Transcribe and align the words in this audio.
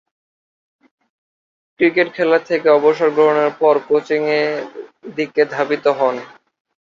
Cricket 1.79 2.07
খেলা 2.15 2.39
থেকে 2.49 2.67
অবসর 2.69 3.09
গ্রহণের 3.15 3.51
পর 3.59 3.75
কোচিংয়ের 3.87 4.51
দিকে 5.15 5.41
ধাবিত 5.53 5.85
হন। 5.99 6.15